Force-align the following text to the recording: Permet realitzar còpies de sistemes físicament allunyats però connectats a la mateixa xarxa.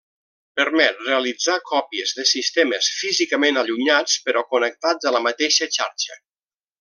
Permet 0.59 1.01
realitzar 1.07 1.57
còpies 1.71 2.13
de 2.21 2.25
sistemes 2.31 2.89
físicament 3.03 3.63
allunyats 3.65 4.17
però 4.29 4.43
connectats 4.55 5.11
a 5.11 5.17
la 5.17 5.23
mateixa 5.31 5.69
xarxa. 5.79 6.19